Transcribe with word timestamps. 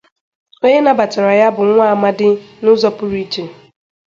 onye 0.63 0.79
nabàtàrà 0.83 1.31
ya 1.41 1.47
bụ 1.55 1.61
nwa 1.71 1.85
amadi 1.93 2.29
n'ụzọ 2.61 2.89
pụrụ 2.97 3.17
iche 3.23 3.43